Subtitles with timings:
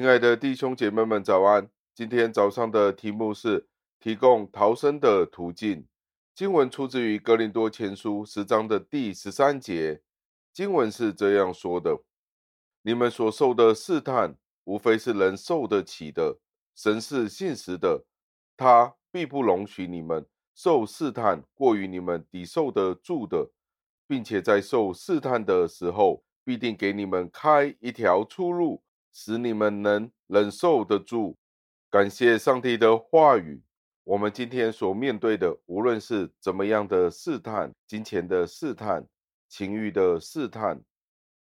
[0.00, 1.68] 亲爱的弟兄姐妹们，早安！
[1.94, 3.68] 今天早上的题目是
[4.00, 5.86] 提供逃生的途径。
[6.34, 10.00] 经文出自于格林多前书十章的第十三节，
[10.54, 12.02] 经文是这样说的
[12.80, 16.38] ：“你们所受的试探，无非是人受得起的。
[16.74, 18.06] 神是信实的，
[18.56, 23.50] 他必不容许你们受试探过于你们抵受得住的，
[24.08, 31.36] 并且在受试探的时候，必定给你们开一条出路。”使你们能忍受得住。
[31.90, 33.62] 感谢上帝的话语。
[34.04, 39.06] 我们今天所面对的，无论是怎么样的试探，金钱的试探、
[39.48, 40.82] 情欲的试探，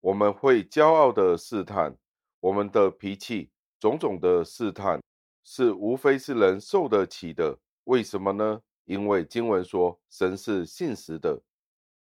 [0.00, 1.96] 我们会骄傲的试探，
[2.40, 5.00] 我们的脾气，种种的试探，
[5.42, 7.58] 是无非是人受得起的。
[7.84, 8.60] 为什么呢？
[8.84, 11.40] 因为经文说，神是信实的，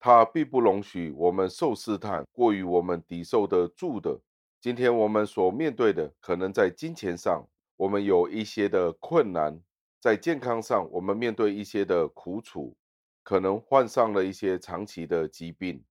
[0.00, 4.18] 他必不容许我们受试探过于我们抵受得住的。
[4.62, 7.44] 今天我们所面对的，可能在金钱上，
[7.76, 9.52] 我们有一些的困难；
[9.98, 12.76] 在健康上，我们面对一些的苦楚，
[13.24, 15.82] 可能患上了一些长期的疾病。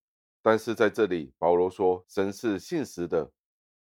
[0.42, 3.30] 但是在这里，保罗说，神是信实的。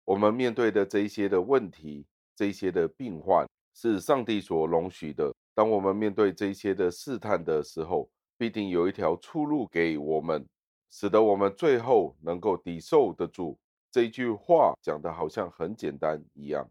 [0.05, 5.31] 我们面对的这些的问题，这些的病患，是上帝所容许的。
[5.53, 10.43] 当我们面对这些的试探的时候，必定有一条出路给我们，
[10.89, 13.55] 使得我们最后能够抵受得住。
[13.91, 16.69] 这句话讲的好像很简单一样，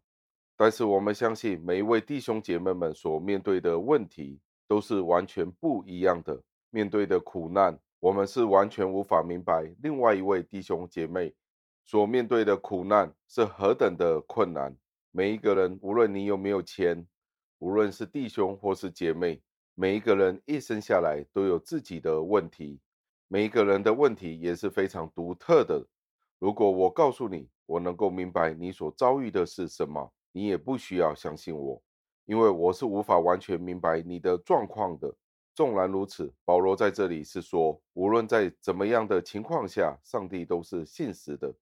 [0.56, 6.41] 但是我们相信每一位弟兄姐妹们所面对的问题都是完全不一样的。
[6.70, 11.34] 面对的苦难，我们是完全无法明白另外一位弟兄姐妹
[11.84, 14.77] 所面对的苦难是何等的困难。
[15.11, 17.05] 每一个人，无论你有没有钱，
[17.58, 19.40] 无论是弟兄或是姐妹，
[19.74, 22.79] 每一个人一生下来都有自己的问题，
[23.27, 25.85] 每一个人的问题也是非常独特的。
[26.38, 31.82] 如果我告诉你，我能够明白你所遭遇的是什么，你也不需要相信我，
[32.26, 35.14] 因为我是无法完全明白你的状况的。
[35.54, 41.52] 纵然如此，保罗在这里是说，无论在怎么样的情况下，上帝都是信实的。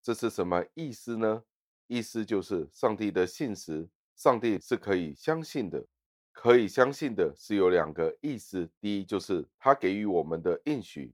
[0.00, 1.42] 这是什么意思呢？
[1.88, 5.84] 意思就是上帝的信实，上帝是可以相信的。
[6.32, 11.12] 可以相信的是有两个意思，第一就是他给予我们的应许，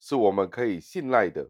[0.00, 1.48] 是我们可以信赖的。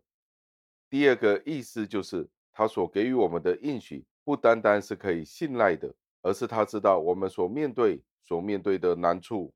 [0.91, 9.53] 第二个意思就是，他所给予我们的应许，不单单是可以信赖的，而是他知道我们所面对、所面对的难处，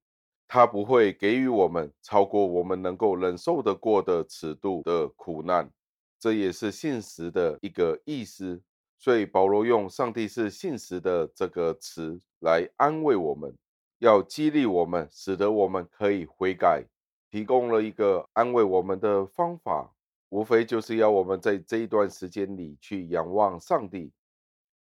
[0.46, 5.70] 他不会给予我们超过我们能够忍受得过的尺度的苦难。
[6.18, 8.62] 这也是信实的一个意思。
[8.98, 13.52] 所以保罗用“上帝是信实的”这个词来安慰我们，
[13.98, 16.84] 要激励我们，使得我们可以悔改，
[17.28, 19.92] 提供了一个安慰我们的方法。
[20.32, 24.10] 无非就是要我们在这一段时间里去仰望上帝。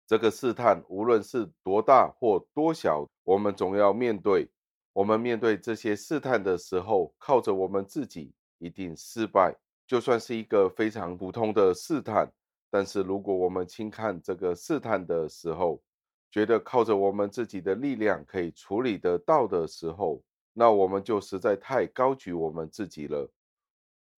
[0.05, 4.47] 这个试探无论是多大或多小，我们总要面对。
[4.93, 9.55] 我们面对这些试探的时候，靠着我们自己一定失败。
[9.87, 12.31] 就算是一个非常普通的试探，
[12.69, 15.81] 但是如果我们轻看这个试探的时候，
[16.29, 20.21] 觉得靠着我们自己的力量可以处理得到的时候，
[20.53, 23.27] 那我们就实在太高举我们自己了。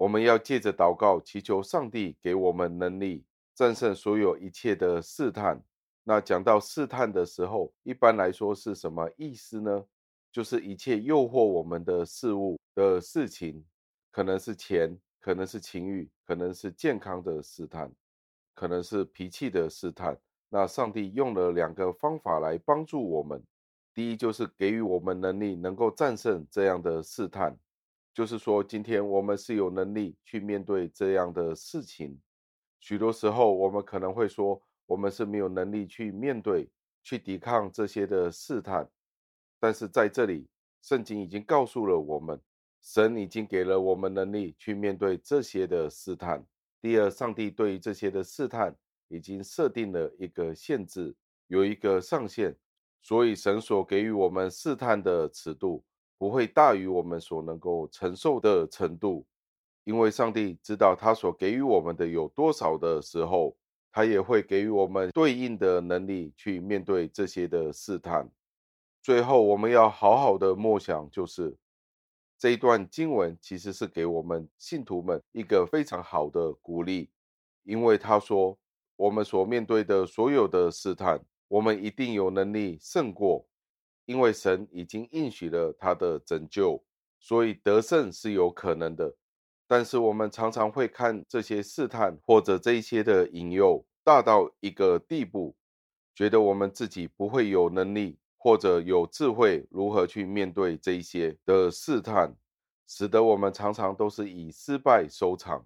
[0.01, 3.23] 我们要借着祷告，祈求上帝给我们能力，
[3.53, 5.61] 战胜所有一切的试探。
[6.03, 9.85] 那讲到试探的时候，一般来说是什么意思呢？
[10.31, 13.63] 就是一切诱惑我们的事物的事情，
[14.09, 17.91] 可能是钱，可能是情欲，可能是健康的试探，
[18.55, 20.17] 可能是脾气的试探。
[20.49, 23.39] 那上帝用了两个方法来帮助我们，
[23.93, 27.55] 第一就是给予我们能力，能够战胜这样的试探。
[28.13, 32.19] 就是说，今天我们是有能力去面对这样的事情。
[32.79, 36.69] 许多时候，我们可能会说，我们是没有能力去面对、
[37.03, 38.89] 去抵抗这些的试探。
[39.59, 40.49] 但是在这里，
[40.81, 42.41] 圣经已经告诉了我们，
[42.81, 46.43] 神已经给了我们能力去面对这些的试探。
[46.81, 48.75] 第二，上帝对于这些的试探
[49.07, 51.15] 已经设定了一个限制，
[51.47, 52.57] 有一个上限，
[53.03, 55.85] 所以神所给予我们试探的尺度，
[56.21, 59.25] 不会大于我们所能够承受的程度，
[59.85, 63.57] 因为上帝知道他所给予我们的有多少的时候，
[63.91, 68.29] 他也会给予我们对应的能力去面对这些的试探。
[69.01, 71.57] 最后，我们要好好的默想，就是
[72.37, 77.09] 这一段经文其实是给我们信徒们一个非常好的鼓励，
[77.63, 78.55] 因为他说，
[78.95, 83.47] 我们所面对的所有的试探，我们一定有能力胜过。
[84.11, 86.83] 因为神已经应许了他的拯救，
[87.17, 89.15] 所以得胜是有可能的。
[89.65, 95.55] 但是我们常常会看这些试探或者这一些的引诱大到一个地步，
[96.13, 102.35] 觉得我们自己不会有能力或者有智慧如何去面对这一些的试探，
[102.85, 105.65] 使得我们常常都是以失败收场。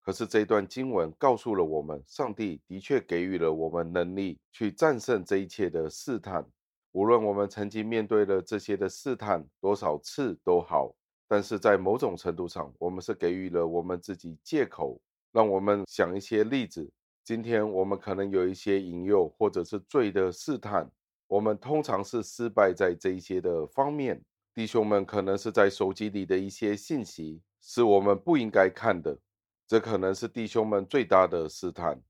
[0.00, 6.46] 可是这段经文告诉了我们，上帝的确给予了我们能力去战胜这一切的试探。
[6.94, 10.94] 无论我们曾经面对了这些的试探多少次都好，
[11.26, 15.00] 但是在某种程度上，我们是给予了我们自己借口。
[15.32, 16.88] 让我们想一些例子。
[17.24, 20.88] 今天我们可能有一些引诱或者是罪的试探，
[21.26, 24.22] 我们通常是失败在这一些的方面。
[24.54, 29.18] 弟兄们可能是在手机里的一些信息，是我们不应该看的。
[29.66, 32.00] 这可能是弟兄们最大的试探。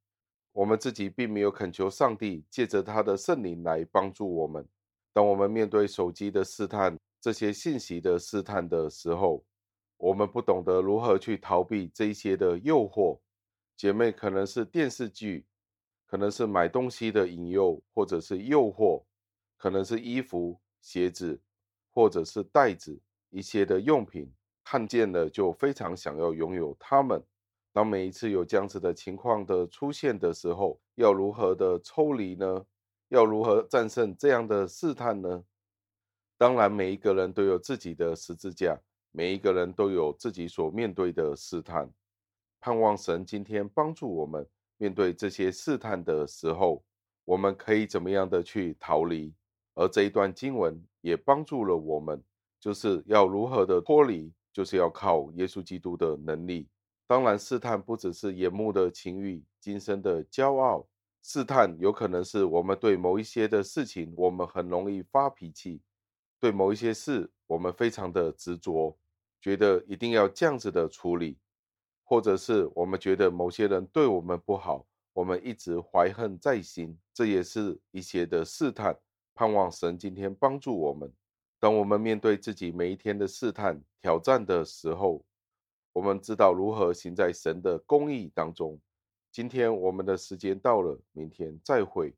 [0.54, 4.64] 我们自己并没有恳求上帝借着他的圣灵来帮助我们。
[5.12, 9.44] 当我们面对手机的试探、这些信息的试探的时候，
[9.96, 13.18] 我们不懂得如何去逃避这些的诱惑。
[13.76, 15.44] 姐妹可能是电视剧，
[16.06, 19.02] 可能是买东西的引诱或者是诱惑，
[19.56, 21.40] 可能是衣服、鞋子，
[21.90, 22.96] 或者是袋子，
[23.30, 27.20] 一些的用品，看见了就非常想要拥有它们。
[27.74, 32.64] 当每一次有这样子的情况的出现的时候，要如何的抽离呢？
[33.08, 35.44] 要如何战胜这样的试探呢？
[36.38, 38.80] 当然，每一个人都有自己的十字架，
[39.10, 41.90] 每一个人都有自己所面对的试探。
[42.60, 44.46] 盼望神今天帮助我们
[44.76, 46.84] 面对这些试探的时候，
[47.24, 49.34] 我们可以怎么样的去逃离？
[49.74, 52.22] 而这一段经文也帮助了我们，
[52.60, 56.68] 就是要如何的脱离，就是要靠耶稣基督的能力。
[57.06, 60.86] 当然，试探不只是眼目的情欲、今生的骄傲，
[61.22, 65.80] 试探有可能是我们对某一些的事情，我们很容易发脾气；
[66.40, 68.96] 对某一些事，我们非常的执着，
[69.38, 71.36] 觉得一定要这样子的处理，
[72.04, 78.96] 或者是我们觉得某些人对我们不好，我们一直怀恨在心，这也是一些的试探。
[79.34, 81.12] 盼望神今天帮助我们，
[81.60, 85.22] 当我们面对自己每一天的试探、挑战的时候。
[85.94, 88.78] 我们知道如何行在神的公义当中。
[89.30, 92.14] 今天我们的时间到了，明天再会。